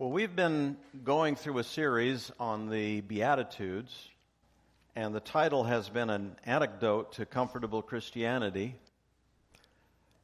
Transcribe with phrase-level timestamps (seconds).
[0.00, 3.92] Well, we've been going through a series on the Beatitudes,
[4.94, 8.76] and the title has been An Antidote to Comfortable Christianity.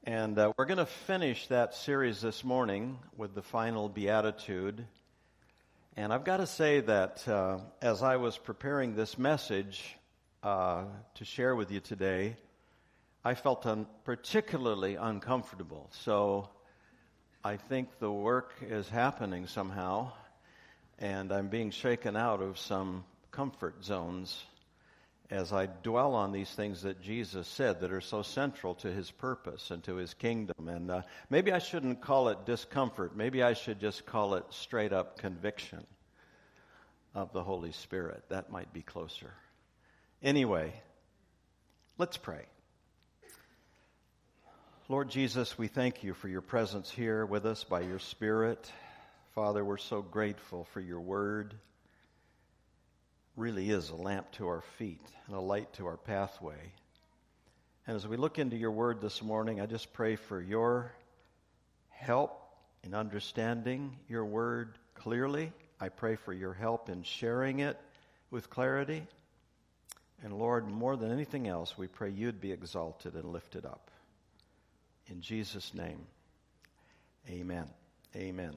[0.05, 4.87] And uh, we're going to finish that series this morning with the final Beatitude.
[5.97, 9.97] And I've got to say that uh, as I was preparing this message
[10.45, 10.85] uh,
[11.17, 12.37] to share with you today,
[13.25, 15.91] I felt un- particularly uncomfortable.
[15.91, 16.49] So
[17.47, 20.13] I think the work is happening somehow,
[20.99, 24.43] and I'm being shaken out of some comfort zones
[25.29, 29.11] as I dwell on these things that Jesus said that are so central to his
[29.11, 30.71] purpose and to his kingdom.
[30.71, 33.15] And uh, maybe I shouldn't call it discomfort.
[33.15, 35.87] Maybe I should just call it straight up conviction
[37.15, 38.25] of the Holy Spirit.
[38.31, 39.35] That might be closer.
[40.23, 40.73] Anyway,
[41.99, 42.47] let's pray.
[44.91, 48.71] Lord Jesus, we thank you for your presence here with us by your Spirit.
[49.35, 51.55] Father, we're so grateful for your word.
[53.35, 56.71] Really is a lamp to our feet and a light to our pathway.
[57.87, 60.93] And as we look into your word this morning, I just pray for your
[61.89, 62.43] help
[62.83, 65.51] in understanding your word clearly.
[65.81, 67.81] I pray for your help in sharing it
[68.31, 69.07] with clarity.
[70.23, 73.91] And Lord, more than anything else, we pray you'd be exalted and lifted up.
[75.09, 76.07] In Jesus' name,
[77.29, 77.67] amen.
[78.17, 78.57] Amen.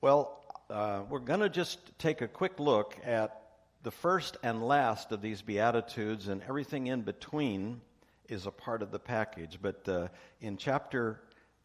[0.00, 3.42] Well, uh, we're going to just take a quick look at
[3.82, 7.80] the first and last of these Beatitudes, and everything in between
[8.28, 9.58] is a part of the package.
[9.60, 10.08] But uh,
[10.40, 11.20] in chapter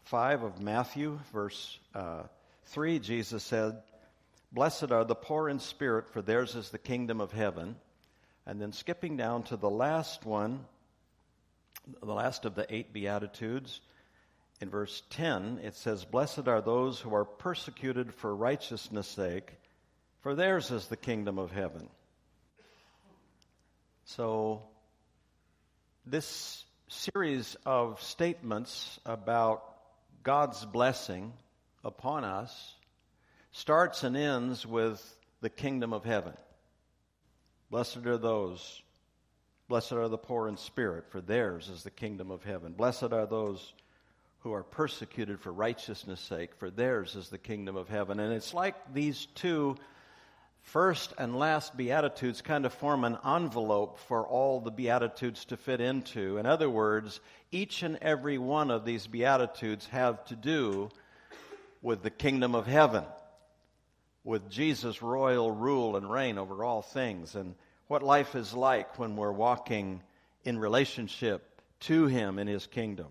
[0.05, 2.23] 5 of Matthew, verse uh,
[2.65, 3.81] 3, Jesus said,
[4.51, 7.75] Blessed are the poor in spirit, for theirs is the kingdom of heaven.
[8.45, 10.65] And then skipping down to the last one,
[12.01, 13.81] the last of the eight Beatitudes,
[14.59, 19.53] in verse 10, it says, Blessed are those who are persecuted for righteousness' sake,
[20.21, 21.89] for theirs is the kingdom of heaven.
[24.05, 24.61] So,
[26.05, 29.63] this series of statements about
[30.23, 31.33] God's blessing
[31.83, 32.75] upon us
[33.51, 35.01] starts and ends with
[35.41, 36.33] the kingdom of heaven.
[37.71, 38.81] Blessed are those
[39.71, 42.73] Blessed are the poor in spirit, for theirs is the kingdom of heaven.
[42.73, 43.71] Blessed are those
[44.39, 48.19] who are persecuted for righteousness' sake, for theirs is the kingdom of heaven.
[48.19, 49.77] And it's like these two
[50.59, 55.79] first and last Beatitudes kind of form an envelope for all the Beatitudes to fit
[55.79, 56.37] into.
[56.37, 60.89] In other words, each and every one of these Beatitudes have to do
[61.81, 63.05] with the kingdom of heaven,
[64.25, 67.35] with Jesus' royal rule and reign over all things.
[67.35, 67.55] And
[67.91, 70.01] what life is like when we're walking
[70.45, 73.07] in relationship to Him in His kingdom.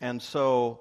[0.00, 0.80] And so,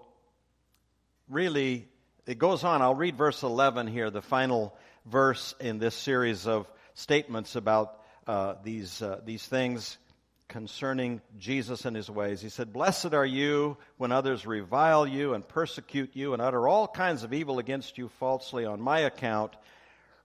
[1.29, 1.87] really,
[2.25, 2.81] it goes on.
[2.81, 8.55] I'll read verse 11 here, the final verse in this series of statements about uh,
[8.63, 9.99] these, uh, these things
[10.47, 12.41] concerning Jesus and his ways.
[12.41, 16.87] He said, Blessed are you when others revile you and persecute you and utter all
[16.87, 19.55] kinds of evil against you falsely on my account.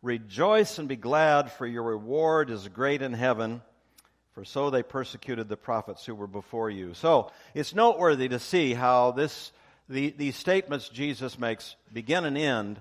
[0.02, 3.62] Rejoice and be glad, for your reward is great in heaven.
[4.32, 6.94] For so they persecuted the prophets who were before you.
[6.94, 9.52] So it's noteworthy to see how this,
[9.88, 12.80] the, these statements Jesus makes begin and end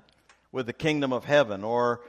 [0.52, 2.02] with the kingdom of heaven or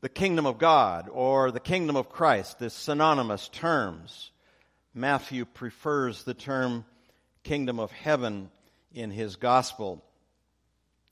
[0.00, 4.30] the kingdom of God or the kingdom of Christ, this synonymous terms.
[4.94, 6.84] Matthew prefers the term
[7.42, 8.48] kingdom of heaven
[8.94, 10.02] in his gospel.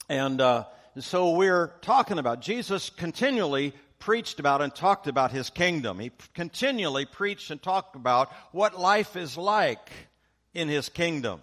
[0.09, 0.65] And uh,
[1.05, 5.99] so we're talking about Jesus continually preached about and talked about his kingdom.
[5.99, 9.91] He continually preached and talked about what life is like
[10.55, 11.41] in his kingdom.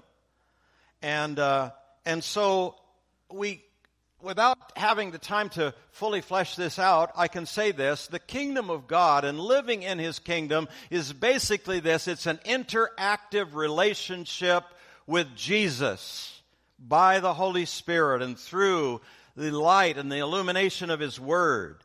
[1.02, 1.72] And, uh,
[2.06, 2.76] and so
[3.32, 3.64] we,
[4.22, 8.08] without having the time to fully flesh this out, I can say this.
[8.08, 12.08] The kingdom of God and living in his kingdom is basically this.
[12.08, 14.64] It's an interactive relationship
[15.06, 16.42] with Jesus
[16.80, 19.02] by the Holy Spirit and through
[19.36, 21.78] the light and the illumination of His Word.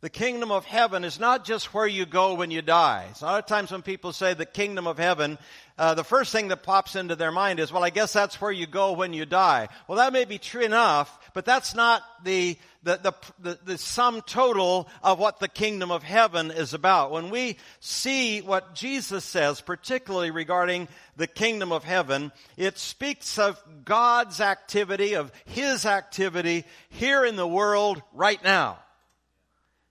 [0.00, 3.06] The kingdom of heaven is not just where you go when you die.
[3.20, 5.38] A lot of times when people say the kingdom of heaven,
[5.80, 8.52] uh, the first thing that pops into their mind is, well, I guess that's where
[8.52, 9.68] you go when you die.
[9.88, 14.20] Well, that may be true enough, but that's not the, the, the, the, the sum
[14.20, 17.12] total of what the kingdom of heaven is about.
[17.12, 20.86] When we see what Jesus says, particularly regarding
[21.16, 27.48] the kingdom of heaven, it speaks of God's activity, of His activity here in the
[27.48, 28.80] world right now.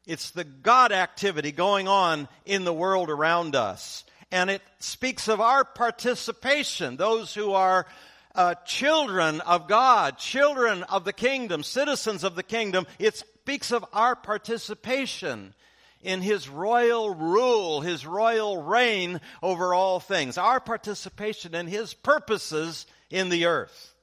[0.06, 4.04] It's the God activity going on in the world around us.
[4.32, 7.88] And it speaks of our participation, those who are
[8.36, 12.86] uh, children of God, children of the kingdom, citizens of the kingdom.
[13.00, 15.54] It speaks of our participation
[16.02, 22.86] in his royal rule, his royal reign over all things, our participation in his purposes
[23.10, 23.94] in the earth.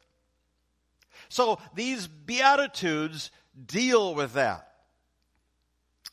[1.28, 3.30] So these Beatitudes
[3.66, 4.68] deal with that.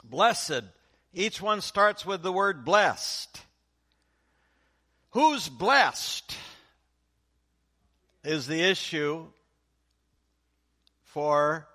[0.03, 0.63] Blessed,
[1.13, 3.41] each one starts with the word blessed.
[5.13, 6.35] Who's blessed
[8.23, 9.27] is the issue
[11.03, 11.67] for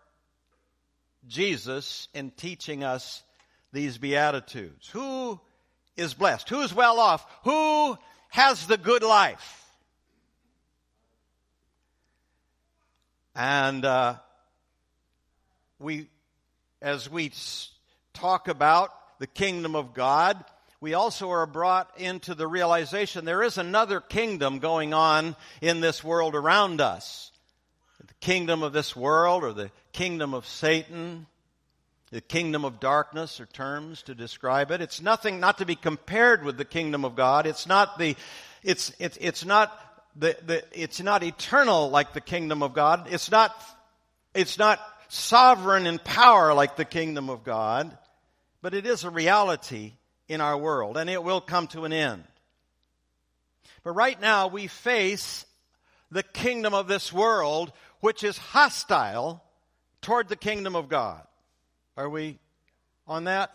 [1.29, 3.23] Jesus in teaching us
[3.73, 4.88] these Beatitudes.
[4.88, 5.40] Who
[5.96, 6.49] is blessed?
[6.49, 7.25] Who is well off?
[7.44, 7.96] Who
[8.31, 9.64] has the good life?
[13.37, 14.17] And uh,
[15.79, 16.08] we,
[16.82, 17.31] as we
[18.14, 18.90] talk about
[19.20, 20.44] the kingdom of God,
[20.80, 26.04] we also are brought into the realization there is another kingdom going on in this
[26.04, 27.32] world around us.
[28.06, 31.26] The kingdom of this world or the kingdom of Satan
[32.10, 34.80] the kingdom of darkness are terms to describe it.
[34.80, 37.46] It's nothing not to be compared with the kingdom of God.
[37.46, 38.16] It's not the,
[38.62, 39.78] it's, it's, it's not
[40.16, 43.08] the, the, it's not eternal like the kingdom of God.
[43.10, 43.54] It's not,
[44.34, 47.96] it's not sovereign in power like the kingdom of God,
[48.62, 49.92] but it is a reality
[50.28, 52.25] in our world and it will come to an end.
[53.82, 55.46] But right now we face
[56.10, 59.42] the kingdom of this world, which is hostile
[60.02, 61.22] toward the kingdom of God.
[61.96, 62.38] Are we
[63.06, 63.50] on that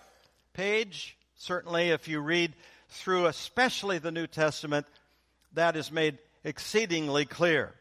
[0.53, 1.17] page?
[1.35, 2.53] Certainly, if you read
[2.89, 4.85] through, especially the New Testament,
[5.53, 7.73] that is made exceedingly clear.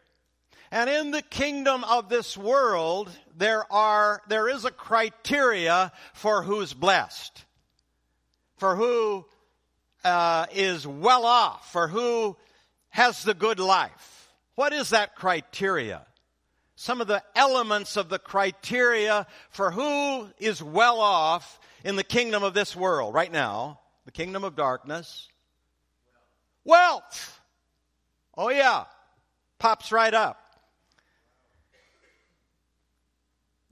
[0.71, 6.73] And in the kingdom of this world, there are, there is a criteria for who's
[6.73, 7.45] blessed,
[8.63, 9.25] for who
[10.05, 12.37] uh, is well off, for who
[12.91, 14.33] has the good life.
[14.55, 16.07] What is that criteria?
[16.77, 22.43] some of the elements of the criteria for who is well off in the kingdom
[22.43, 25.29] of this world right now, the kingdom of darkness.
[26.65, 27.41] Wealth.
[28.37, 28.85] Oh yeah.
[29.59, 30.39] Pops right up.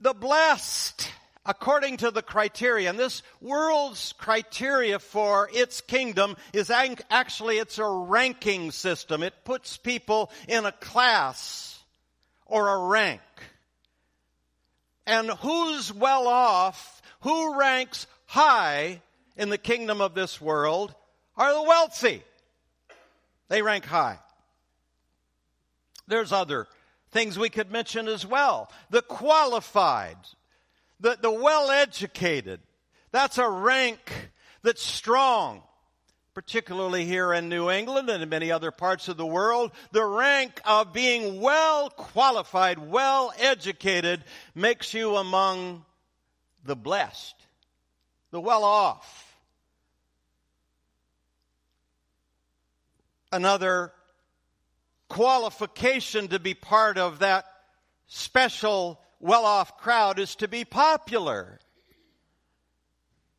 [0.01, 1.09] The blessed,
[1.45, 7.85] according to the criteria, and this world's criteria for its kingdom is actually, it's a
[7.87, 9.23] ranking system.
[9.23, 11.79] It puts people in a class
[12.45, 13.21] or a rank.
[15.07, 19.01] And who's well off, who ranks high
[19.35, 20.93] in the kingdom of this world
[21.35, 22.23] are the wealthy.
[23.47, 24.19] They rank high.
[26.07, 26.67] There's other
[27.11, 28.71] things we could mention as well.
[28.89, 30.17] The qualified,
[31.01, 32.61] the, the well educated.
[33.11, 34.31] That's a rank
[34.63, 35.63] that's strong
[36.33, 40.61] particularly here in New England and in many other parts of the world, the rank
[40.63, 44.23] of being well qualified, well educated,
[44.55, 45.83] makes you among
[46.63, 47.35] the blessed,
[48.31, 49.35] the well off.
[53.33, 53.91] Another
[55.09, 57.45] qualification to be part of that
[58.07, 61.59] special well off crowd is to be popular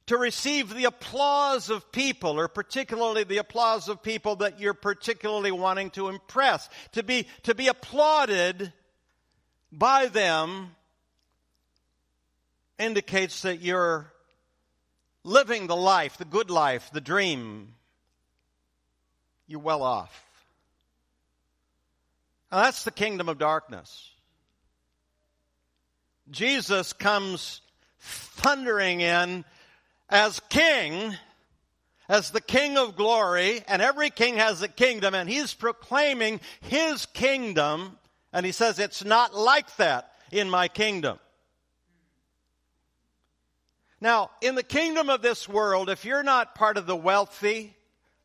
[0.07, 5.53] to receive the applause of people, or particularly the applause of people that you're particularly
[5.53, 8.73] wanting to impress, to be, to be applauded
[9.71, 10.75] by them
[12.79, 14.13] indicates that you're
[15.25, 17.75] living the life, the good life, the dream.
[19.47, 20.25] You're well off.
[22.51, 24.11] Now that's the kingdom of darkness.
[26.31, 27.61] Jesus comes
[28.01, 29.45] thundering in
[30.09, 31.15] as king,
[32.09, 37.07] as the king of glory, and every king has a kingdom, and he's proclaiming his
[37.07, 37.99] kingdom,
[38.33, 41.19] and he says, It's not like that in my kingdom.
[44.01, 47.77] Now, in the kingdom of this world, if you're not part of the wealthy,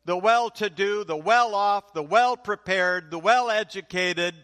[0.04, 4.34] the well to do, the well off, the well prepared, the well educated,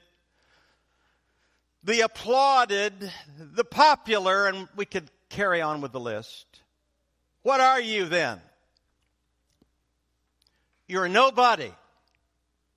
[1.84, 2.92] the applauded,
[3.38, 6.46] the popular, and we could carry on with the list.
[7.42, 8.40] What are you then?
[10.88, 11.70] You're nobody.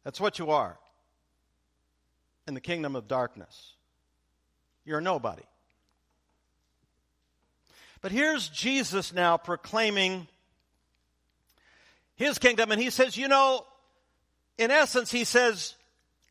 [0.04, 0.78] That's what you are
[2.48, 3.74] in the kingdom of darkness.
[4.86, 5.44] You're nobody.
[8.02, 10.28] But here's Jesus now proclaiming
[12.16, 13.66] his kingdom, and he says, you know,
[14.58, 15.76] in essence, he says,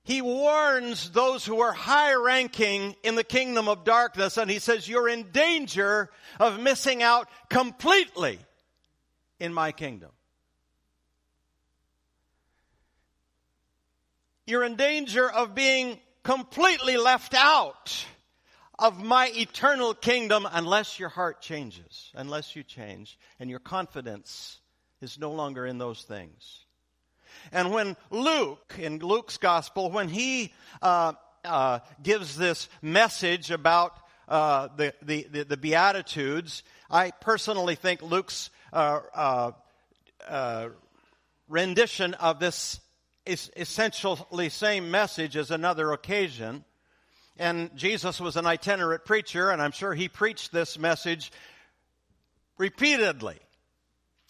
[0.06, 4.88] he warns those who are high ranking in the kingdom of darkness and he says,
[4.88, 8.38] you're in danger of missing out completely
[9.40, 10.10] in my kingdom.
[14.46, 18.06] You're in danger of being completely left out
[18.78, 24.60] of my eternal kingdom unless your heart changes, unless you change, and your confidence
[25.00, 26.65] is no longer in those things.
[27.52, 30.52] And when Luke, in Luke's gospel, when he
[30.83, 31.12] uh,
[31.45, 38.50] uh, gives this message about uh, the, the, the, the, Beatitudes, I personally think Luke's
[38.73, 39.52] uh, uh,
[40.26, 40.68] uh,
[41.49, 42.80] rendition of this
[43.25, 46.64] is essentially same message as another occasion.
[47.38, 51.30] And Jesus was an itinerant preacher, and I'm sure he preached this message
[52.59, 53.38] repeatedly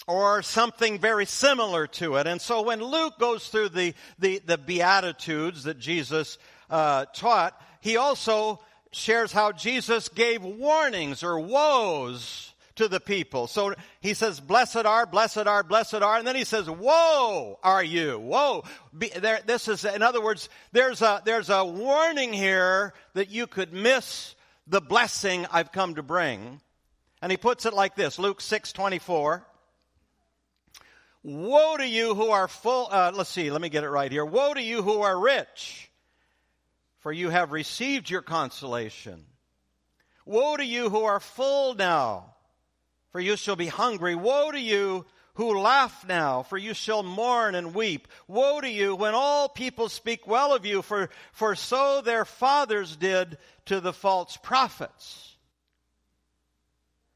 [0.07, 2.27] or something very similar to it.
[2.27, 6.39] And so when Luke goes through the, the, the Beatitudes that Jesus
[6.71, 8.61] uh, taught, he also
[8.93, 13.47] shares how Jesus gave warnings or woes to the people.
[13.47, 16.19] So he says, blessed are, blessed are, blessed are.
[16.19, 18.19] And then he says, woe are you.
[18.19, 18.65] Woe.
[18.97, 23.47] Be, there, this is, in other words, there's a, there's a warning here that you
[23.47, 24.35] could miss
[24.67, 26.61] the blessing I've come to bring.
[27.23, 29.47] And he puts it like this, Luke 6, 24.
[31.26, 34.25] Woe to you who are full, uh, let's see, let me get it right here.
[34.25, 35.90] Woe to you who are rich,
[37.00, 39.25] for you have received your consolation.
[40.25, 42.37] Woe to you who are full now,
[43.11, 44.14] for you shall be hungry.
[44.14, 45.04] Woe to you
[45.35, 48.06] who laugh now, for you shall mourn and weep.
[48.28, 52.95] Woe to you when all people speak well of you, for, for so their fathers
[52.95, 55.35] did to the false prophets.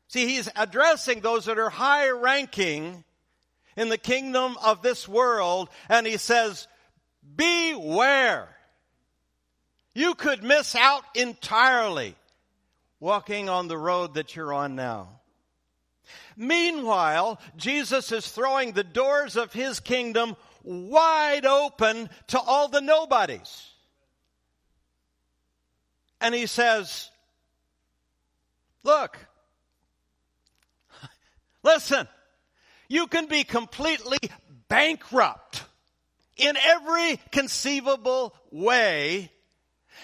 [0.08, 3.04] See, he's addressing those that are high ranking
[3.80, 6.68] in the kingdom of this world, and he says,
[7.34, 8.46] beware.
[9.94, 12.14] You could miss out entirely
[13.00, 15.20] walking on the road that you're on now.
[16.36, 23.66] Meanwhile, Jesus is throwing the doors of his kingdom wide open to all the nobodies.
[26.20, 27.10] And he says,
[28.82, 29.16] Look,
[31.62, 32.06] listen,
[32.90, 34.18] you can be completely
[34.68, 35.62] bankrupt
[36.36, 39.30] in every conceivable way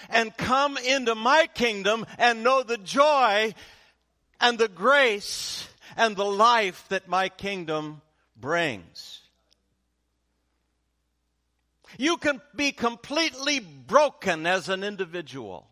[0.09, 3.53] and come into my kingdom and know the joy
[4.39, 5.67] and the grace
[5.97, 8.01] and the life that my kingdom
[8.37, 9.19] brings.
[11.97, 15.67] You can be completely broken as an individual.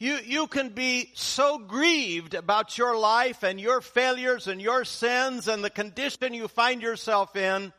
[0.00, 5.48] You, you can be so grieved about your life and your failures and your sins
[5.48, 7.72] and the condition you find yourself in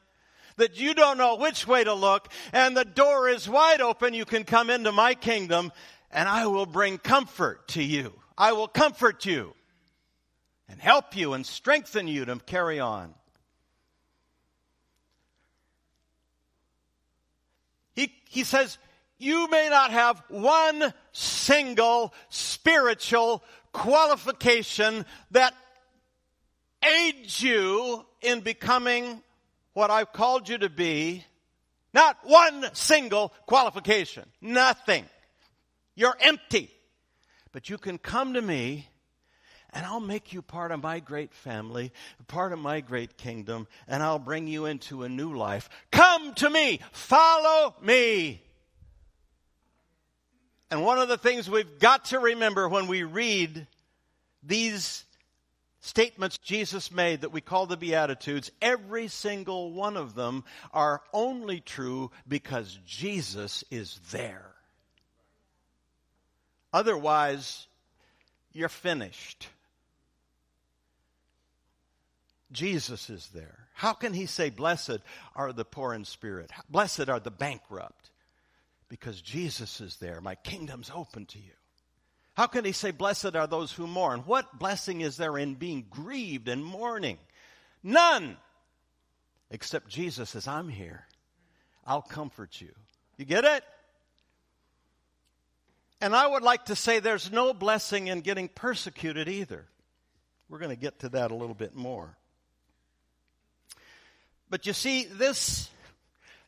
[0.57, 4.13] that you don't know which way to look and the door is wide open.
[4.13, 5.71] You can come into my kingdom
[6.11, 8.13] and I will bring comfort to you.
[8.37, 9.53] I will comfort you
[10.67, 13.13] and help you and strengthen you to carry on.
[17.95, 18.77] He, he says,
[19.19, 25.53] you may not have one single spiritual qualification that
[26.83, 29.21] aids you in becoming
[29.73, 31.23] what I've called you to be.
[31.93, 34.25] Not one single qualification.
[34.41, 35.05] Nothing.
[35.95, 36.71] You're empty.
[37.51, 38.87] But you can come to me
[39.71, 41.91] and I'll make you part of my great family,
[42.27, 45.69] part of my great kingdom, and I'll bring you into a new life.
[45.91, 46.79] Come to me.
[46.91, 48.41] Follow me.
[50.71, 53.65] And one of the things we've got to remember when we read
[54.43, 55.03] these
[55.79, 61.59] statements Jesus made that we call the Beatitudes, every single one of them are only
[61.59, 64.45] true because Jesus is there.
[66.71, 67.67] Otherwise,
[68.53, 69.47] you're finished.
[72.51, 73.67] Jesus is there.
[73.73, 74.99] How can he say, Blessed
[75.35, 76.51] are the poor in spirit?
[76.69, 78.11] Blessed are the bankrupt
[78.89, 80.19] because Jesus is there.
[80.19, 81.51] My kingdom's open to you.
[82.35, 84.21] How can he say, Blessed are those who mourn?
[84.21, 87.19] What blessing is there in being grieved and mourning?
[87.83, 88.37] None.
[89.51, 91.05] Except Jesus says, I'm here.
[91.85, 92.69] I'll comfort you.
[93.17, 93.63] You get it?
[96.01, 99.65] And I would like to say there's no blessing in getting persecuted either.
[100.47, 102.15] We're going to get to that a little bit more.
[104.49, 105.69] But you see, this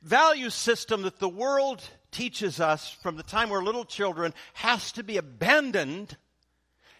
[0.01, 5.03] value system that the world teaches us from the time we're little children has to
[5.03, 6.15] be abandoned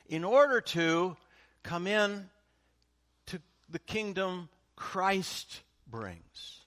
[0.08, 1.16] in order to
[1.64, 2.30] come in
[3.28, 3.40] to
[3.70, 6.60] the kingdom Christ brings.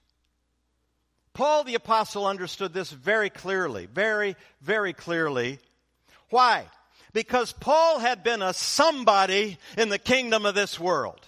[1.33, 5.59] Paul the apostle understood this very clearly, very, very clearly.
[6.29, 6.65] Why?
[7.11, 11.19] Because Paul had been a somebody in the kingdom of this world.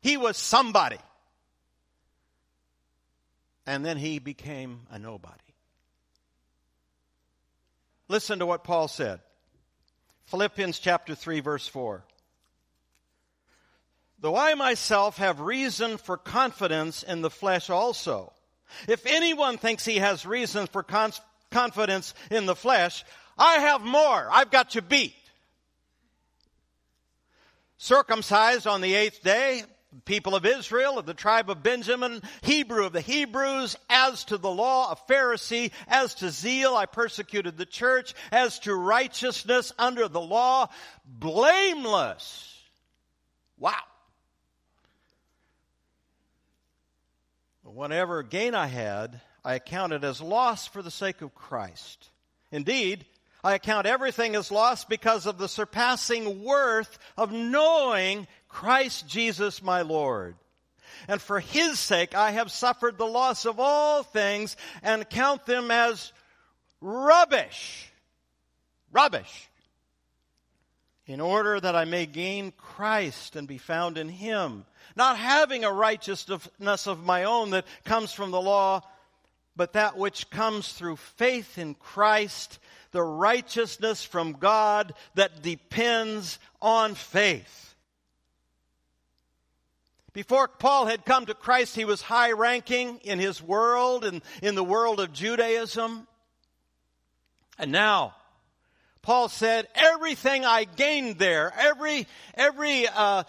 [0.00, 0.98] He was somebody.
[3.66, 5.45] And then he became a nobody.
[8.08, 9.20] Listen to what Paul said.
[10.26, 12.04] Philippians chapter 3 verse 4.
[14.18, 18.32] Though I myself have reason for confidence in the flesh also.
[18.88, 20.84] If anyone thinks he has reason for
[21.50, 23.04] confidence in the flesh,
[23.38, 24.28] I have more.
[24.30, 25.14] I've got you beat.
[27.78, 29.62] Circumcised on the eighth day,
[30.04, 34.50] people of Israel, of the tribe of Benjamin, Hebrew of the Hebrews, as to the
[34.50, 40.20] law, a Pharisee, as to zeal, I persecuted the church, as to righteousness under the
[40.20, 40.68] law,
[41.04, 42.52] blameless.
[43.58, 43.74] Wow.
[47.62, 52.10] Whatever gain I had, I accounted as loss for the sake of Christ.
[52.50, 53.04] Indeed,
[53.44, 58.26] I account everything as loss because of the surpassing worth of knowing
[58.56, 60.34] Christ Jesus my Lord.
[61.08, 65.70] And for his sake I have suffered the loss of all things and count them
[65.70, 66.10] as
[66.80, 67.92] rubbish.
[68.90, 69.50] Rubbish.
[71.06, 74.64] In order that I may gain Christ and be found in him,
[74.96, 78.80] not having a righteousness of my own that comes from the law,
[79.54, 82.58] but that which comes through faith in Christ,
[82.92, 87.65] the righteousness from God that depends on faith.
[90.16, 94.54] Before Paul had come to Christ, he was high ranking in his world and in
[94.54, 96.08] the world of Judaism.
[97.58, 98.14] And now,
[99.02, 103.24] Paul said, everything I gained there, every, every, uh,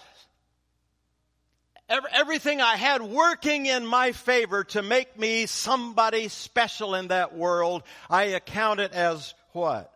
[1.90, 7.36] every, everything I had working in my favor to make me somebody special in that
[7.36, 9.92] world, I account it as what?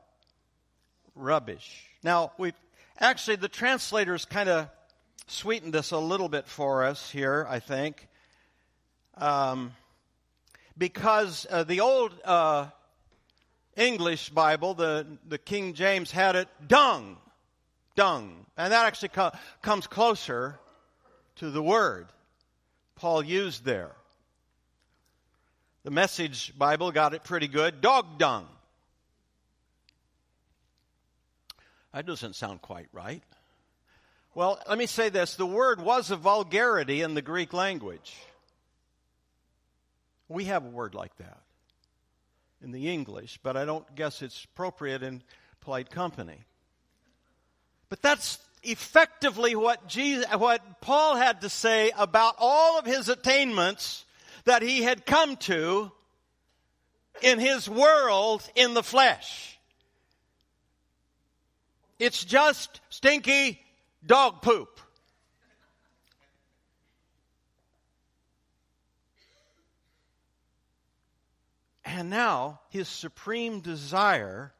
[1.15, 1.85] Rubbish.
[2.03, 2.51] Now, we
[2.99, 4.69] actually, the translators kind of
[5.31, 8.07] sweeten this a little bit for us here, I think.
[9.17, 9.73] Um,
[10.77, 12.67] because uh, the old uh,
[13.75, 17.17] English Bible, the, the King James, had it dung.
[17.95, 18.45] Dung.
[18.57, 20.59] And that actually co- comes closer
[21.37, 22.07] to the word
[22.95, 23.91] Paul used there.
[25.83, 28.47] The Message Bible got it pretty good dog dung.
[31.93, 33.23] That doesn't sound quite right.
[34.33, 38.15] Well, let me say this the word was a vulgarity in the Greek language.
[40.29, 41.41] We have a word like that
[42.63, 45.21] in the English, but I don't guess it's appropriate in
[45.59, 46.45] polite company.
[47.89, 54.05] But that's effectively what, Jesus, what Paul had to say about all of his attainments
[54.45, 55.91] that he had come to
[57.21, 59.59] in his world in the flesh.
[61.99, 63.61] It's just stinky
[64.05, 64.79] dog poop.
[71.83, 74.53] And now his supreme desire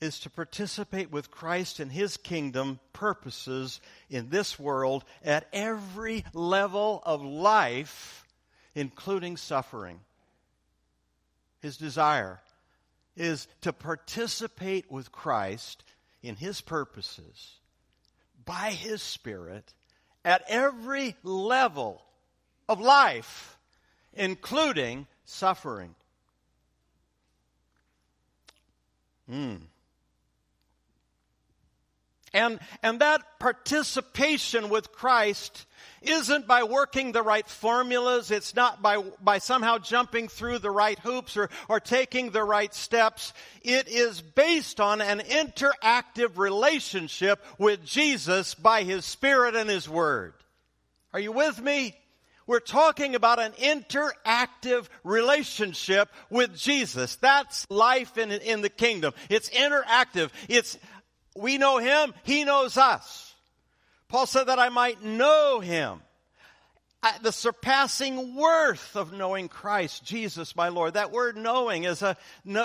[0.00, 7.02] is to participate with Christ in his kingdom purposes in this world at every level
[7.04, 8.24] of life,
[8.74, 10.00] including suffering.
[11.60, 12.40] His desire
[13.16, 15.82] is to participate with Christ
[16.22, 17.56] in his purposes
[18.44, 19.74] by his Spirit
[20.24, 22.02] at every level
[22.68, 23.58] of life,
[24.12, 25.94] including suffering.
[29.28, 29.56] Hmm.
[32.38, 35.66] And, and that participation with Christ
[36.02, 38.30] isn't by working the right formulas.
[38.30, 42.72] It's not by, by somehow jumping through the right hoops or, or taking the right
[42.72, 43.32] steps.
[43.62, 50.34] It is based on an interactive relationship with Jesus by His Spirit and His Word.
[51.12, 51.96] Are you with me?
[52.46, 57.16] We're talking about an interactive relationship with Jesus.
[57.16, 59.12] That's life in, in the kingdom.
[59.28, 60.30] It's interactive.
[60.48, 60.78] It's,
[61.36, 63.28] we know Him, He knows us.
[64.08, 66.00] Paul said that I might know him.
[67.22, 70.94] The surpassing worth of knowing Christ, Jesus, my Lord.
[70.94, 72.16] That word knowing is a,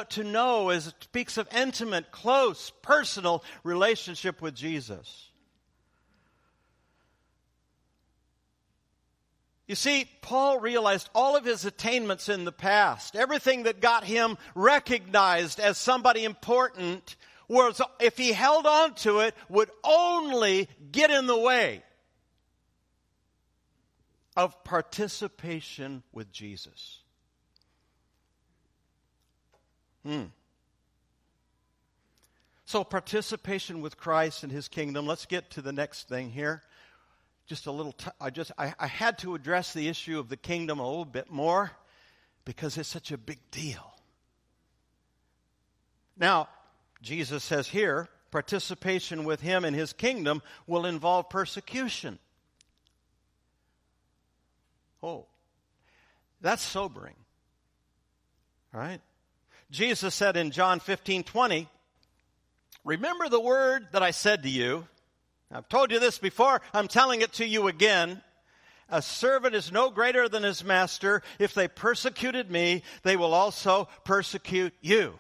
[0.10, 5.30] to know is, speaks of intimate, close, personal relationship with Jesus.
[9.68, 14.38] You see, Paul realized all of his attainments in the past, everything that got him
[14.56, 17.16] recognized as somebody important,
[17.48, 21.84] was if he held on to it, would only get in the way
[24.36, 27.00] of participation with Jesus.
[30.04, 30.24] Hmm.
[32.66, 35.06] So, participation with Christ and His kingdom.
[35.06, 36.64] Let's get to the next thing here.
[37.46, 37.92] Just a little.
[37.92, 41.06] T- I just I, I had to address the issue of the kingdom a little
[41.06, 41.72] bit more
[42.46, 43.94] because it's such a big deal.
[46.18, 46.48] Now,
[47.04, 52.18] Jesus says here, participation with him in his kingdom will involve persecution.
[55.04, 55.26] Oh,
[56.40, 57.16] that's sobering.
[58.72, 59.02] Right?
[59.70, 61.68] Jesus said in John 15 20,
[62.86, 64.88] Remember the word that I said to you.
[65.52, 68.22] I've told you this before, I'm telling it to you again.
[68.90, 71.22] A servant is no greater than his master.
[71.38, 75.20] If they persecuted me, they will also persecute you.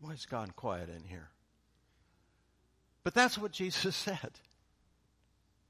[0.00, 1.30] Boy, it's gone quiet in here.
[3.04, 4.32] But that's what Jesus said.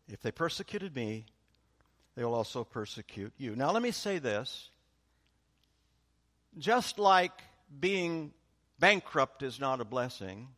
[0.08, 1.26] If they persecuted me,
[2.14, 3.54] they will also persecute you.
[3.54, 4.70] Now, let me say this.
[6.58, 7.32] Just like
[7.80, 8.32] being
[8.78, 10.48] bankrupt is not a blessing,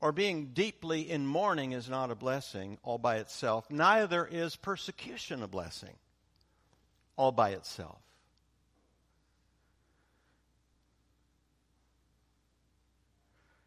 [0.00, 5.42] or being deeply in mourning is not a blessing all by itself, neither is persecution
[5.42, 5.94] a blessing
[7.16, 7.98] all by itself.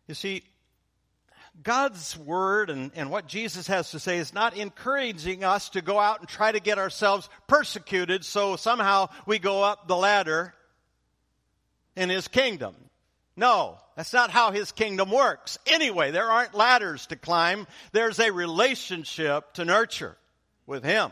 [0.10, 0.42] You see,
[1.62, 6.00] God's word and, and what Jesus has to say is not encouraging us to go
[6.00, 10.56] out and try to get ourselves persecuted so somehow we go up the ladder
[11.96, 12.74] in his kingdom.
[13.36, 15.60] No, that's not how his kingdom works.
[15.68, 17.68] Anyway, there aren't ladders to climb.
[17.92, 20.18] There's a relationship to nurture
[20.66, 21.12] with him.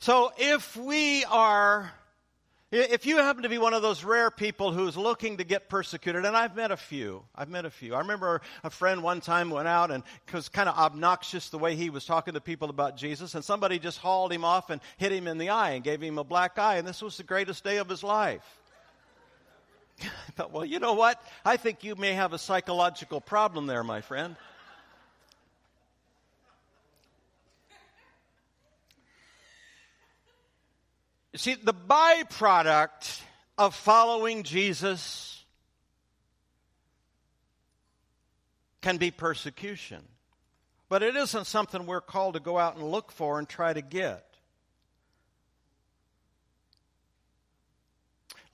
[0.00, 1.92] So if we are
[2.72, 6.24] if you happen to be one of those rare people who's looking to get persecuted,
[6.24, 7.94] and I've met a few, I've met a few.
[7.94, 11.76] I remember a friend one time went out and was kind of obnoxious the way
[11.76, 15.12] he was talking to people about Jesus, and somebody just hauled him off and hit
[15.12, 17.62] him in the eye and gave him a black eye, and this was the greatest
[17.62, 18.58] day of his life.
[20.00, 21.22] I thought, well, you know what?
[21.44, 24.34] I think you may have a psychological problem there, my friend.
[31.36, 33.20] See, the byproduct
[33.58, 35.44] of following Jesus
[38.80, 40.02] can be persecution.
[40.88, 43.80] But it isn't something we're called to go out and look for and try to
[43.80, 44.26] get.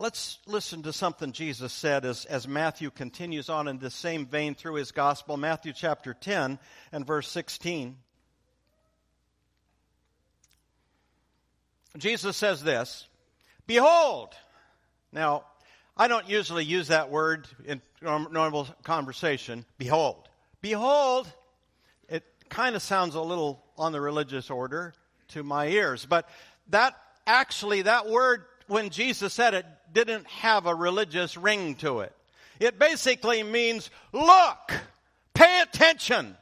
[0.01, 4.55] Let's listen to something Jesus said as, as Matthew continues on in this same vein
[4.55, 5.37] through his gospel.
[5.37, 6.61] Matthew chapter 10
[6.93, 7.97] and verse 16.
[11.99, 13.07] Jesus says this
[13.67, 14.35] Behold,
[15.13, 15.45] now,
[15.97, 19.65] I don't usually use that word in normal conversation.
[19.79, 20.29] Behold.
[20.61, 21.27] Behold,
[22.09, 24.95] it kind of sounds a little on the religious order
[25.29, 26.29] to my ears, but
[26.71, 32.13] that actually, that word, when Jesus said it, didn't have a religious ring to it.
[32.61, 34.73] It basically means, look,
[35.35, 36.37] pay attention.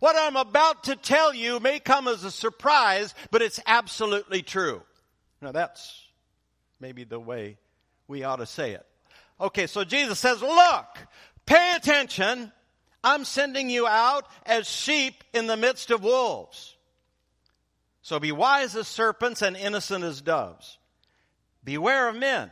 [0.00, 4.82] What I'm about to tell you may come as a surprise, but it's absolutely true.
[5.40, 6.06] Now that's
[6.80, 7.58] maybe the way
[8.08, 8.86] we ought to say it.
[9.40, 10.86] Okay, so Jesus says, look,
[11.46, 12.52] pay attention.
[13.02, 16.76] I'm sending you out as sheep in the midst of wolves.
[18.02, 20.78] So be wise as serpents and innocent as doves.
[21.64, 22.50] Beware of men,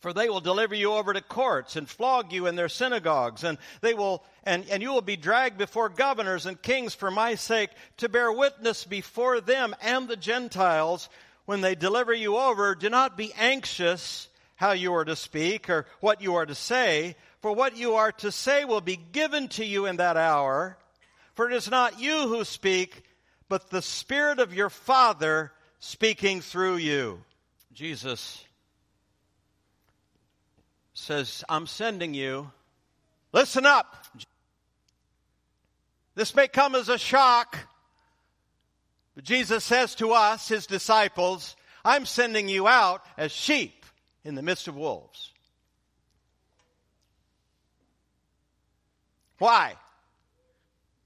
[0.00, 3.56] for they will deliver you over to courts and flog you in their synagogues, and
[3.80, 7.70] they will and, and you will be dragged before governors and kings for my sake
[7.96, 11.08] to bear witness before them and the Gentiles
[11.46, 15.86] when they deliver you over, do not be anxious how you are to speak or
[16.00, 19.64] what you are to say, for what you are to say will be given to
[19.64, 20.78] you in that hour.
[21.34, 23.02] For it is not you who speak,
[23.48, 27.22] but the Spirit of your Father speaking through you.
[27.74, 28.44] Jesus
[30.94, 32.50] says, I'm sending you.
[33.32, 34.06] Listen up.
[36.14, 37.58] This may come as a shock
[39.14, 43.84] but Jesus says to us, his disciples, I'm sending you out as sheep
[44.24, 45.32] in the midst of wolves.
[49.38, 49.74] Why?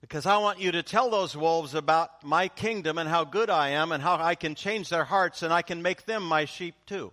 [0.00, 3.70] Because I want you to tell those wolves about my kingdom and how good I
[3.70, 6.74] am and how I can change their hearts and I can make them my sheep
[6.86, 7.12] too.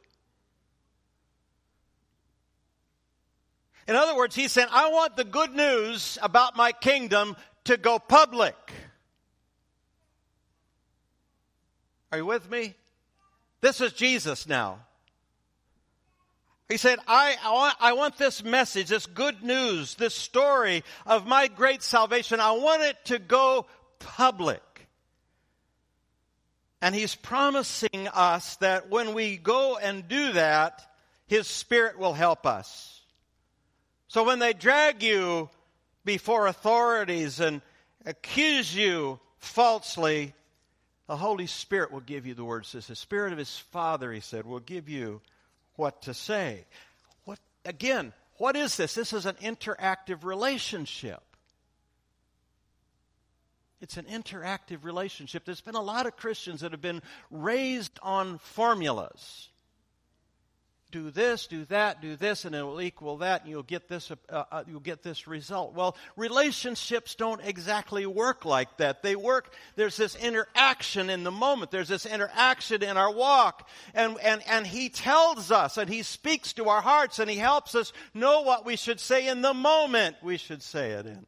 [3.87, 7.99] In other words, he's saying, I want the good news about my kingdom to go
[7.99, 8.55] public.
[12.15, 12.73] Are you with me?
[13.59, 14.79] This is Jesus now.
[16.69, 21.27] He said, I, I, want, I want this message, this good news, this story of
[21.27, 23.65] my great salvation, I want it to go
[23.99, 24.61] public.
[26.81, 30.89] And he's promising us that when we go and do that,
[31.27, 33.01] his spirit will help us.
[34.07, 35.49] So when they drag you
[36.05, 37.61] before authorities and
[38.05, 40.33] accuse you falsely,
[41.07, 42.69] The Holy Spirit will give you the words.
[42.69, 45.21] Says the Spirit of His Father, He said, will give you
[45.75, 46.65] what to say.
[47.25, 48.13] What again?
[48.37, 48.95] What is this?
[48.95, 51.21] This is an interactive relationship.
[53.81, 55.45] It's an interactive relationship.
[55.45, 59.49] There's been a lot of Christians that have been raised on formulas
[60.95, 64.11] do this, do that, do this, and it will equal that, and you'll get this,
[64.11, 65.73] uh, uh, you'll get this result.
[65.73, 69.03] Well, relationships don't exactly work like that.
[69.03, 71.69] They work, there's this interaction in the moment.
[71.69, 73.67] There's this interaction in our walk.
[73.93, 77.75] And, and, and He tells us, and He speaks to our hearts, and He helps
[77.75, 81.25] us know what we should say in the moment we should say it in.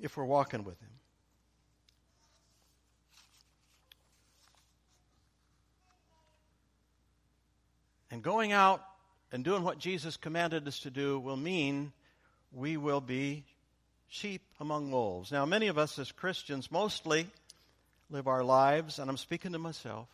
[0.00, 0.91] If we're walking with Him.
[8.12, 8.84] And going out
[9.32, 11.92] and doing what Jesus commanded us to do will mean
[12.52, 13.46] we will be
[14.06, 15.32] sheep among wolves.
[15.32, 17.26] Now, many of us as Christians mostly
[18.10, 20.08] live our lives, and I'm speaking to myself,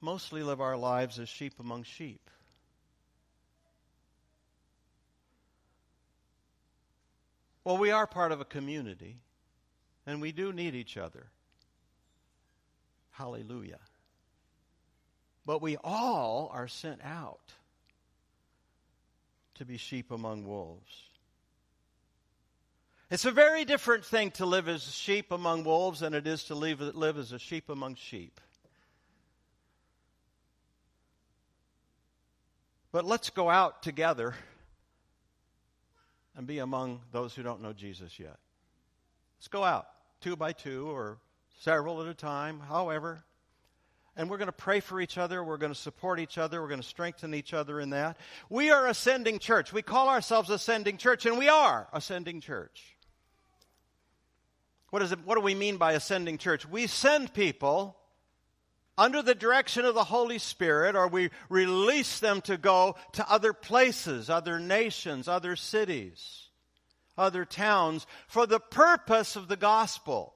[0.00, 2.30] mostly live our lives as sheep among sheep.
[7.64, 9.16] Well, we are part of a community,
[10.06, 11.26] and we do need each other.
[13.10, 13.80] Hallelujah.
[15.48, 17.54] But we all are sent out
[19.54, 21.04] to be sheep among wolves.
[23.10, 26.54] It's a very different thing to live as sheep among wolves than it is to
[26.54, 28.42] live, live as a sheep among sheep.
[32.92, 34.34] But let's go out together
[36.36, 38.36] and be among those who don't know Jesus yet.
[39.38, 39.86] Let's go out,
[40.20, 41.16] two by two or
[41.58, 43.24] several at a time, however
[44.18, 45.42] and we're going to pray for each other.
[45.44, 46.60] We're going to support each other.
[46.60, 48.18] We're going to strengthen each other in that.
[48.50, 49.72] We are ascending church.
[49.72, 52.96] We call ourselves ascending church, and we are ascending church.
[54.90, 56.68] What, is it, what do we mean by ascending church?
[56.68, 57.96] We send people
[58.98, 63.52] under the direction of the Holy Spirit, or we release them to go to other
[63.52, 66.48] places, other nations, other cities,
[67.16, 70.34] other towns, for the purpose of the gospel.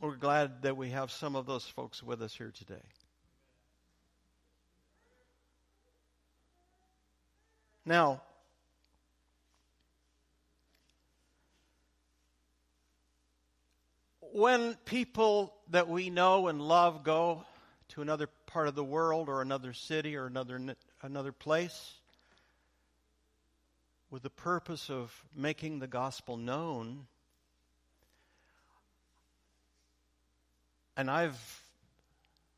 [0.00, 2.82] We're glad that we have some of those folks with us here today.
[7.84, 8.22] Now,
[14.20, 17.44] when people that we know and love go
[17.88, 21.94] to another part of the world or another city or another another place
[24.10, 27.06] with the purpose of making the gospel known
[30.98, 31.62] And I've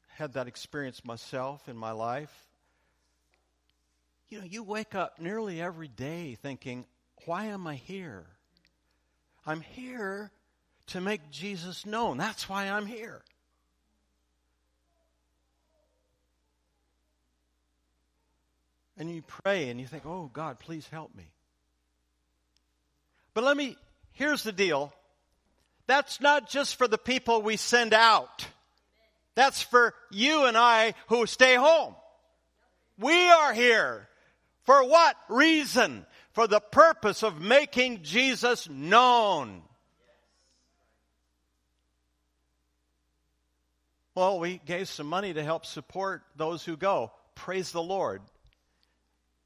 [0.09, 2.33] had that experience myself in my life.
[4.31, 6.87] You know, you wake up nearly every day thinking,
[7.27, 8.25] why am I here?
[9.45, 10.31] I'm here
[10.87, 12.17] to make Jesus known.
[12.17, 13.21] That's why I'm here.
[18.97, 21.31] And you pray and you think, oh, God, please help me.
[23.35, 23.77] But let me,
[24.13, 24.95] here's the deal
[25.91, 28.47] that's not just for the people we send out.
[29.35, 31.97] That's for you and I who stay home.
[32.99, 34.09] We are here.
[34.65, 36.07] For what reason?
[36.33, 39.63] For the purpose of making Jesus known.
[44.15, 47.11] Well, we gave some money to help support those who go.
[47.35, 48.23] Praise the Lord.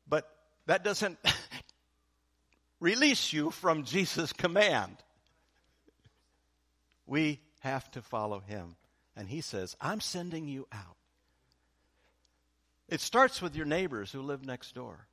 [0.08, 0.28] But
[0.66, 1.18] that doesn't
[2.80, 4.96] release you from Jesus' command.
[7.06, 8.76] We have to follow him.
[9.16, 10.96] And he says, I'm sending you out.
[12.88, 15.06] It starts with your neighbors who live next door.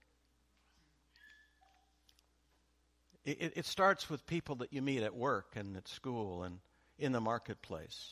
[3.23, 6.57] It, it, starts with people that you meet at work and at school and
[6.97, 8.09] in the marketplace.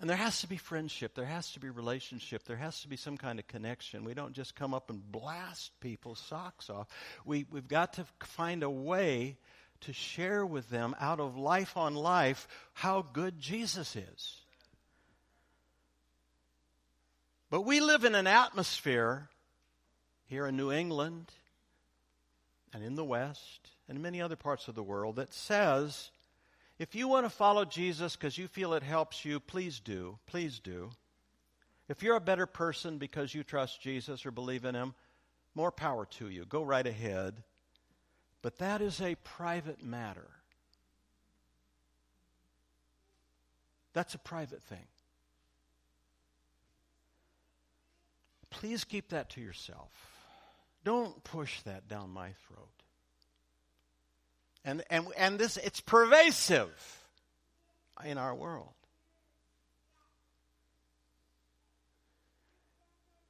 [0.00, 1.14] And there has to be friendship.
[1.14, 2.44] There has to be relationship.
[2.44, 4.04] There has to be some kind of connection.
[4.04, 6.88] We don't just come up and blast people's socks off.
[7.24, 9.36] We, we've got to find a way
[9.82, 14.40] to share with them out of life on life how good Jesus is.
[17.50, 19.28] But we live in an atmosphere
[20.26, 21.30] here in New England
[22.72, 26.10] and in the West and many other parts of the world that says
[26.78, 30.18] if you want to follow Jesus because you feel it helps you, please do.
[30.26, 30.90] Please do.
[31.88, 34.94] If you're a better person because you trust Jesus or believe in Him,
[35.54, 36.44] more power to you.
[36.44, 37.42] Go right ahead.
[38.44, 40.28] But that is a private matter.
[43.92, 44.86] That's a private thing.
[48.54, 49.90] please keep that to yourself.
[50.84, 52.68] Don't push that down my throat.
[54.64, 56.70] And, and, and this, it's pervasive
[58.04, 58.72] in our world.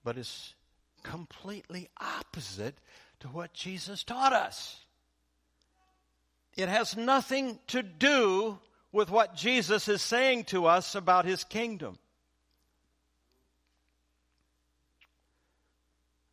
[0.05, 0.55] But it's
[1.03, 2.77] completely opposite
[3.21, 4.84] to what Jesus taught us.
[6.57, 8.59] It has nothing to do
[8.93, 11.99] with what Jesus is saying to us about his kingdom.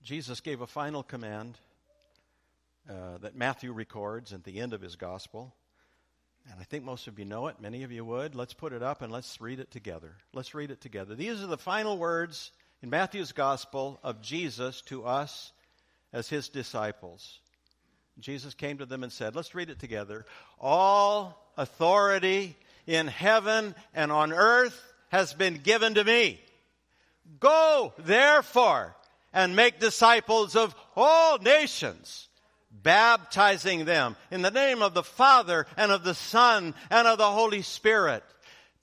[0.04, 1.58] Jesus gave a final command
[2.90, 5.56] uh, that Matthew records at the end of his gospel.
[6.50, 7.60] And I think most of you know it.
[7.60, 8.36] Many of you would.
[8.36, 10.16] Let's put it up and let's read it together.
[10.34, 11.14] Let's read it together.
[11.16, 15.52] These are the final words in Matthew's gospel of Jesus to us
[16.12, 17.41] as his disciples.
[18.20, 20.26] Jesus came to them and said, Let's read it together.
[20.60, 26.40] All authority in heaven and on earth has been given to me.
[27.40, 28.96] Go, therefore,
[29.34, 32.28] and make disciples of all nations,
[32.72, 37.30] baptizing them in the name of the Father and of the Son and of the
[37.30, 38.24] Holy Spirit,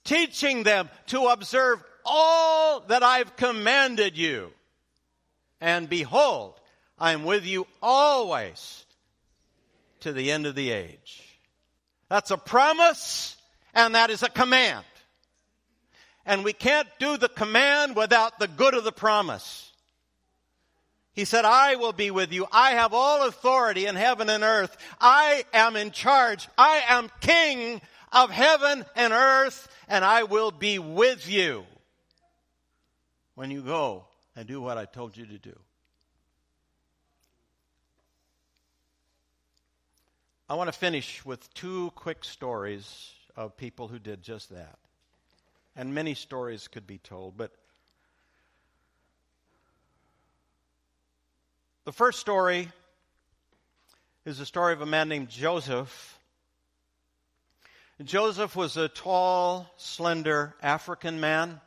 [0.05, 4.51] teaching them to observe all that I've commanded you.
[5.61, 6.59] And behold,
[6.99, 8.87] I'm with you always
[10.01, 11.23] to the end of the age.
[12.09, 13.37] That's a promise
[13.75, 14.85] and that is a command.
[16.27, 19.73] And we can't do the command without the good of the promise.
[21.13, 22.47] He said, I will be with you.
[22.53, 24.77] I have all authority in heaven and earth.
[25.01, 26.49] I am in charge.
[26.57, 27.81] I am king
[28.13, 31.65] of heaven and earth, and I will be with you
[33.35, 34.05] when you go
[34.37, 35.59] and do what I told you to do.
[40.49, 44.79] I want to finish with two quick stories of people who did just that.
[45.77, 47.53] And many stories could be told, but
[51.89, 52.69] The first story
[54.27, 56.19] is the story of a man named Joseph.
[58.05, 61.63] Joseph was a tall, slender African man.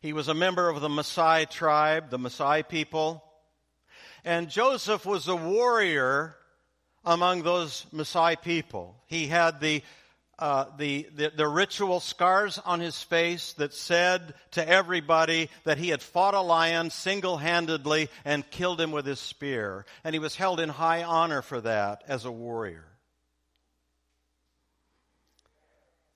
[0.00, 3.24] He was a member of the Maasai tribe, the Maasai people.
[4.24, 6.36] And Joseph was a warrior
[7.04, 8.96] among those Maasai people.
[9.06, 9.82] He had the
[10.40, 15.90] uh, the, the, the ritual scars on his face that said to everybody that he
[15.90, 19.84] had fought a lion single handedly and killed him with his spear.
[20.02, 22.86] And he was held in high honor for that as a warrior.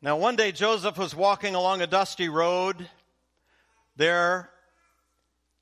[0.00, 2.88] Now, one day Joseph was walking along a dusty road
[3.96, 4.48] there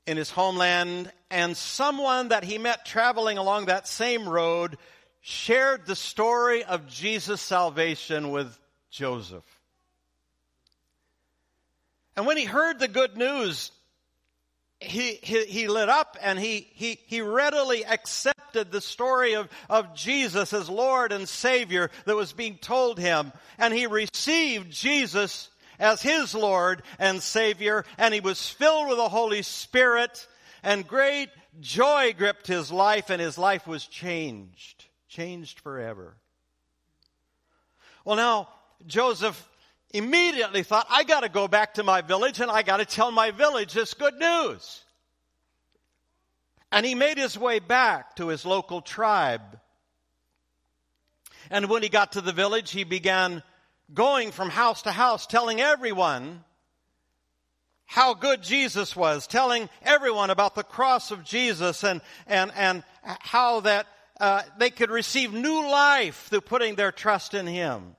[0.06, 4.76] in his homeland, and someone that he met traveling along that same road
[5.20, 8.58] shared the story of Jesus' salvation with
[8.90, 9.44] Joseph.
[12.16, 13.70] And when he heard the good news,
[14.80, 19.94] he, he, he lit up and he, he, he readily accepted the story of, of
[19.94, 23.32] Jesus as Lord and Savior that was being told him.
[23.58, 25.48] And he received Jesus
[25.82, 30.26] as his Lord and Savior, and he was filled with the Holy Spirit,
[30.62, 31.28] and great
[31.60, 36.16] joy gripped his life, and his life was changed changed forever.
[38.04, 38.48] Well, now,
[38.86, 39.48] Joseph
[39.92, 43.10] immediately thought, I got to go back to my village and I got to tell
[43.10, 44.82] my village this good news.
[46.72, 49.60] And he made his way back to his local tribe.
[51.50, 53.42] And when he got to the village, he began
[53.94, 56.44] going from house to house, telling everyone
[57.86, 63.60] how good Jesus was, telling everyone about the cross of Jesus and, and, and how
[63.60, 63.86] that
[64.18, 67.96] uh, they could receive new life through putting their trust in Him.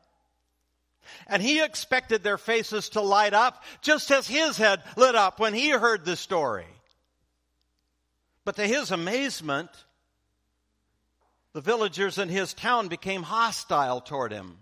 [1.27, 5.53] And he expected their faces to light up just as his had lit up when
[5.53, 6.65] he heard the story.
[8.45, 9.69] But to his amazement,
[11.54, 14.58] the villagers in his town became hostile toward him.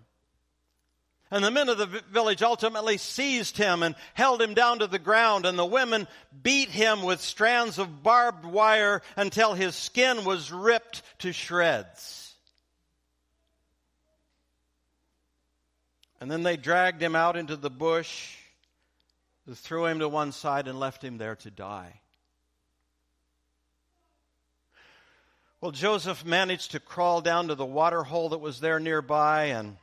[1.32, 4.98] And the men of the village ultimately seized him and held him down to the
[4.98, 6.06] ground, and the women
[6.42, 12.34] beat him with strands of barbed wire until his skin was ripped to shreds.
[16.20, 18.36] And then they dragged him out into the bush,
[19.54, 21.98] threw him to one side, and left him there to die.
[25.62, 29.78] Well, Joseph managed to crawl down to the water hole that was there nearby and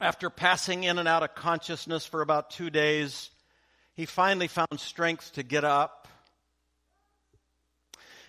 [0.00, 3.30] after passing in and out of consciousness for about two days,
[3.94, 6.08] he finally found strength to get up.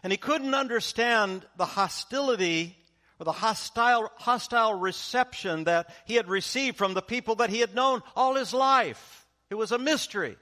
[0.04, 2.78] And he couldn't understand the hostility
[3.20, 7.74] or the hostile, hostile reception that he had received from the people that he had
[7.74, 9.26] known all his life.
[9.50, 10.38] It was a mystery.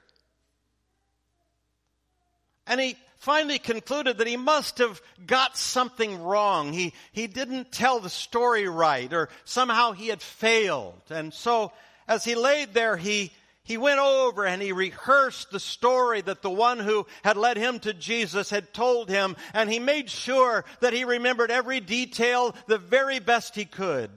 [2.66, 6.74] And he finally concluded that he must have got something wrong.
[6.74, 11.00] He, he didn't tell the story right, or somehow he had failed.
[11.08, 11.72] And so,
[12.06, 16.50] as he laid there, he, he went over and he rehearsed the story that the
[16.50, 20.92] one who had led him to Jesus had told him, and he made sure that
[20.92, 24.10] he remembered every detail the very best he could.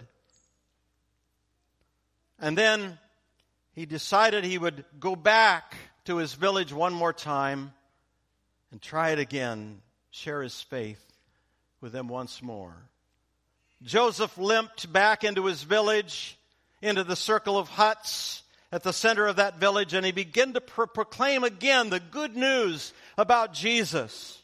[2.40, 3.00] And then
[3.74, 7.72] he decided he would go back to his village one more time
[8.72, 11.04] and try it again, share his faith
[11.82, 12.76] with them once more.
[13.84, 16.38] Joseph limped back into his village,
[16.82, 20.62] into the circle of huts at the center of that village, and he began to
[20.62, 24.42] pro- proclaim again the good news about Jesus.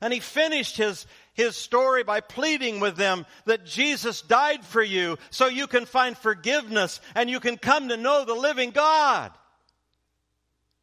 [0.00, 5.18] And he finished his, his story by pleading with them that Jesus died for you
[5.30, 9.32] so you can find forgiveness and you can come to know the living God.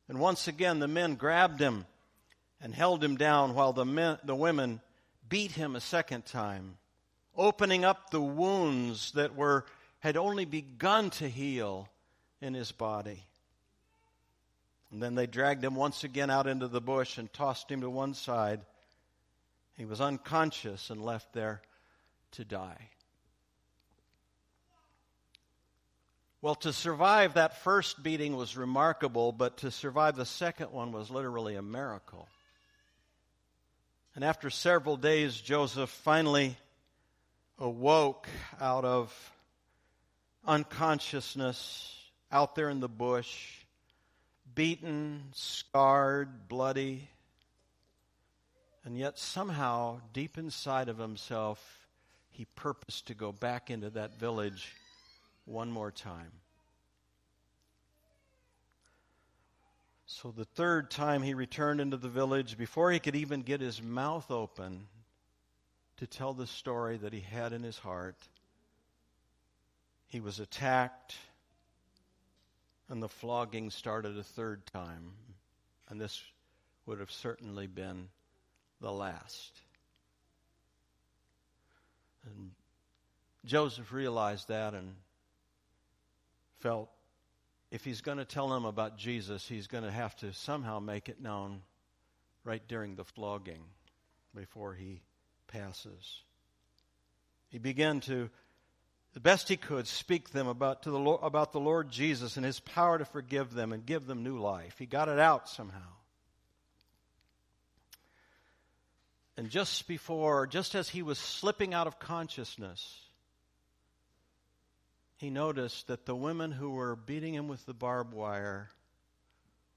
[0.08, 1.86] And once again, the men grabbed him
[2.62, 4.82] and held him down while the, men, the women
[5.30, 6.78] beat him a second time,
[7.36, 9.66] opening up the wounds that were,
[10.00, 11.88] had only begun to heal
[12.42, 13.24] in his body.
[14.92, 17.90] And then they dragged him once again out into the bush and tossed him to
[17.90, 18.62] one side.
[19.76, 21.62] He was unconscious and left there
[22.32, 22.90] to die.
[26.42, 31.10] Well, to survive that first beating was remarkable, but to survive the second one was
[31.10, 32.28] literally a miracle.
[34.18, 36.58] And after several days, Joseph finally
[37.60, 38.28] awoke
[38.60, 39.32] out of
[40.44, 41.96] unconsciousness
[42.32, 43.58] out there in the bush,
[44.56, 47.08] beaten, scarred, bloody.
[48.84, 51.88] And yet, somehow, deep inside of himself,
[52.32, 54.74] he purposed to go back into that village
[55.46, 56.32] one more time.
[60.10, 63.82] So the third time he returned into the village, before he could even get his
[63.82, 64.88] mouth open
[65.98, 68.16] to tell the story that he had in his heart,
[70.08, 71.14] he was attacked,
[72.88, 75.12] and the flogging started a third time.
[75.90, 76.22] And this
[76.86, 78.08] would have certainly been
[78.80, 79.52] the last.
[82.26, 82.52] And
[83.44, 84.96] Joseph realized that and
[86.60, 86.90] felt
[87.72, 91.10] if he's going to tell them about Jesus, he's going to have to somehow make
[91.10, 91.62] it known
[92.44, 93.64] right during the flogging
[94.34, 95.02] before he
[95.48, 96.22] passes.
[97.50, 98.30] He began to,
[99.14, 102.60] the best he could, speak them about, to the, about the Lord Jesus and his
[102.60, 104.76] power to forgive them and give them new life.
[104.78, 105.80] He got it out somehow.
[109.36, 113.07] And just before, just as he was slipping out of consciousness,
[115.18, 118.70] he noticed that the women who were beating him with the barbed wire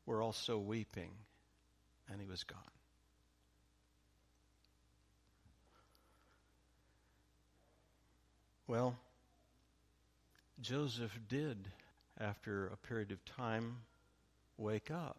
[0.06, 1.10] were also weeping,
[2.10, 2.58] and he was gone.
[8.66, 8.96] Well,
[10.60, 11.56] Joseph did,
[12.20, 13.78] after a period of time,
[14.58, 15.18] wake up.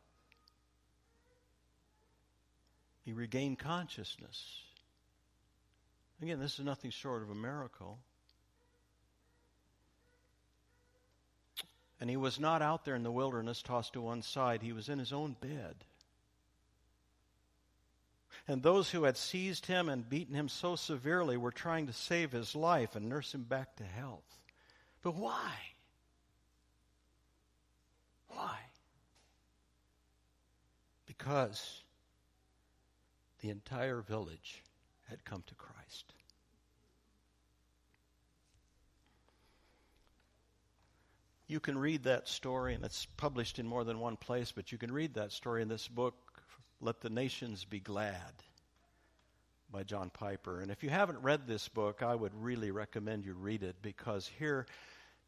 [3.04, 4.62] He regained consciousness.
[6.22, 7.98] Again, this is nothing short of a miracle.
[12.02, 14.90] And he was not out there in the wilderness tossed to one side, he was
[14.90, 15.76] in his own bed.
[18.48, 22.32] And those who had seized him and beaten him so severely were trying to save
[22.32, 24.40] his life and nurse him back to health.
[25.04, 25.54] But why?
[28.30, 28.58] Why?
[31.06, 31.84] Because
[33.42, 34.64] the entire village
[35.08, 36.14] had come to Christ.
[41.52, 44.78] You can read that story, and it's published in more than one place, but you
[44.78, 46.16] can read that story in this book,
[46.80, 48.32] Let the Nations Be Glad,
[49.70, 50.62] by John Piper.
[50.62, 54.32] And if you haven't read this book, I would really recommend you read it because
[54.40, 54.66] here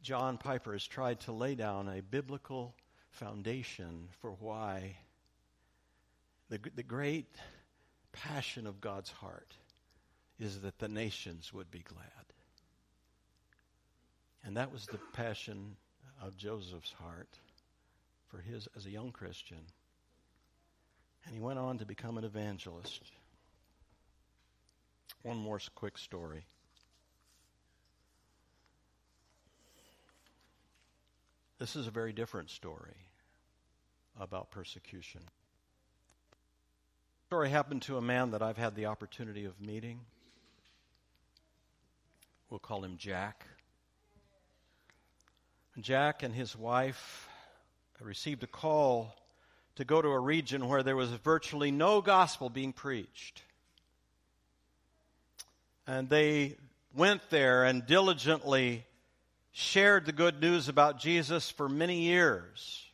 [0.01, 2.73] John Piper has tried to lay down a biblical
[3.09, 4.95] foundation for why
[6.47, 7.35] the, the great
[8.13, 9.53] passion of God's heart
[10.39, 12.07] is that the nations would be glad.
[14.45, 15.75] And that was the passion
[16.21, 17.39] of Joseph's heart
[18.29, 19.59] for his as a young Christian.
[21.25, 23.01] And he went on to become an evangelist.
[25.21, 26.45] One more quick story.
[31.59, 32.97] This is a very different story
[34.19, 35.21] about persecution.
[37.21, 40.01] The story happened to a man that I've had the opportunity of meeting.
[42.49, 43.47] We'll call him Jack.
[45.81, 47.27] Jack and his wife
[47.99, 49.15] received a call
[49.75, 53.41] to go to a region where there was virtually no gospel being preached.
[55.87, 56.57] And they
[56.95, 58.85] went there and diligently
[59.51, 62.85] shared the good news about Jesus for many years.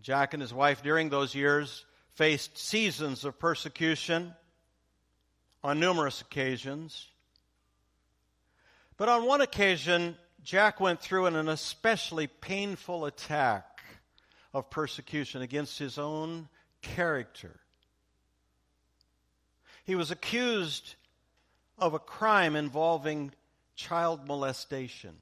[0.00, 1.84] Jack and his wife, during those years,
[2.14, 4.32] faced seasons of persecution
[5.64, 7.08] on numerous occasions.
[8.96, 13.82] But on one occasion, Jack went through an especially painful attack
[14.52, 16.48] of persecution against his own
[16.82, 17.60] character.
[19.84, 20.94] He was accused
[21.78, 23.32] of a crime involving
[23.76, 25.16] child molestation.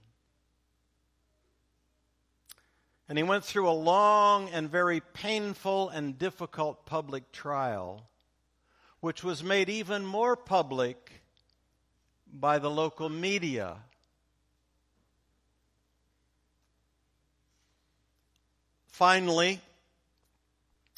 [3.08, 8.08] And he went through a long and very painful and difficult public trial,
[9.00, 11.22] which was made even more public
[12.32, 13.78] by the local media.
[19.00, 19.58] Finally,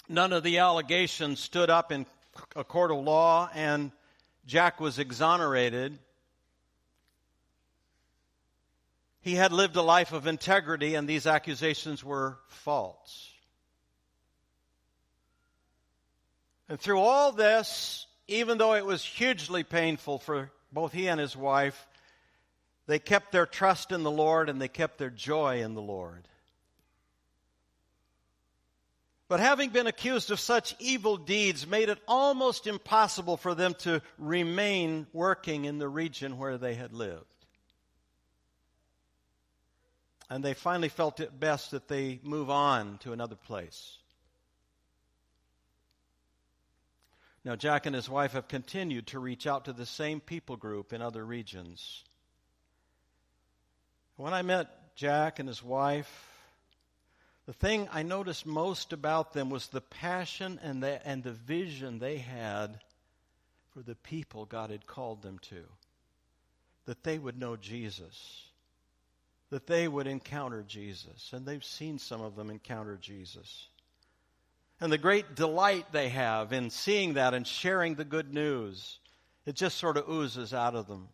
[0.08, 2.04] none of the allegations stood up in
[2.56, 3.92] a court of law, and
[4.44, 5.96] Jack was exonerated.
[9.20, 13.30] He had lived a life of integrity, and these accusations were false.
[16.68, 21.36] And through all this, even though it was hugely painful for both he and his
[21.36, 21.86] wife,
[22.88, 26.26] they kept their trust in the Lord and they kept their joy in the Lord.
[29.32, 34.02] But having been accused of such evil deeds made it almost impossible for them to
[34.18, 37.24] remain working in the region where they had lived.
[40.28, 43.96] And they finally felt it best that they move on to another place.
[47.42, 50.92] Now, Jack and his wife have continued to reach out to the same people group
[50.92, 52.04] in other regions.
[54.16, 56.31] When I met Jack and his wife,
[57.46, 61.98] the thing I noticed most about them was the passion and the, and the vision
[61.98, 62.78] they had
[63.72, 65.64] for the people God had called them to.
[66.84, 68.42] That they would know Jesus.
[69.50, 71.32] That they would encounter Jesus.
[71.32, 73.68] And they've seen some of them encounter Jesus.
[74.80, 78.98] And the great delight they have in seeing that and sharing the good news.
[79.46, 81.08] It just sort of oozes out of them.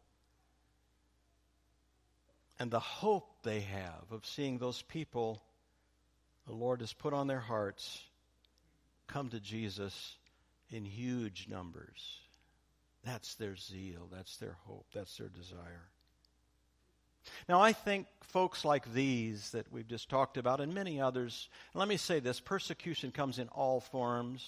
[2.58, 5.40] And the hope they have of seeing those people
[6.48, 8.02] the Lord has put on their hearts
[9.06, 10.16] come to Jesus
[10.70, 12.20] in huge numbers.
[13.04, 15.88] That's their zeal, that's their hope, that's their desire.
[17.48, 21.86] Now, I think folks like these that we've just talked about, and many others, let
[21.86, 24.46] me say this persecution comes in all forms,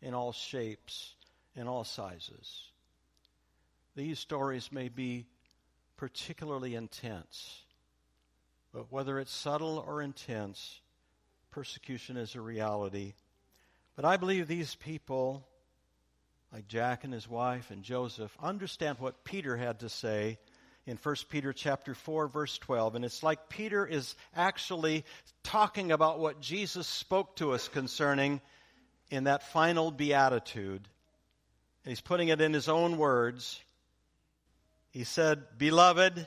[0.00, 1.14] in all shapes,
[1.56, 2.70] in all sizes.
[3.96, 5.26] These stories may be
[5.96, 7.62] particularly intense,
[8.72, 10.80] but whether it's subtle or intense,
[11.52, 13.12] persecution is a reality.
[13.94, 15.46] But I believe these people,
[16.52, 20.38] like Jack and his wife and Joseph, understand what Peter had to say
[20.86, 25.04] in 1 Peter chapter 4 verse 12 and it's like Peter is actually
[25.44, 28.40] talking about what Jesus spoke to us concerning
[29.10, 30.88] in that final beatitude.
[31.84, 33.60] And he's putting it in his own words.
[34.90, 36.26] He said, "Beloved,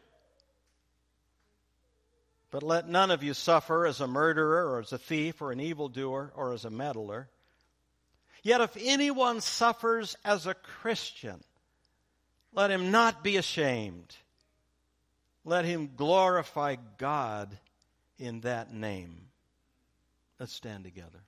[2.51, 5.61] But let none of you suffer as a murderer or as a thief or an
[5.61, 7.29] evildoer or as a meddler.
[8.43, 11.41] Yet if anyone suffers as a Christian,
[12.53, 14.15] let him not be ashamed.
[15.45, 17.57] Let him glorify God
[18.19, 19.29] in that name.
[20.39, 21.21] Let's stand together.